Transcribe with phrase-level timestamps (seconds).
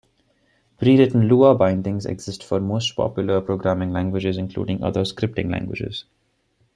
[0.79, 6.05] Prewritten Lua bindings exist for most popular programming languages, including other scripting languages.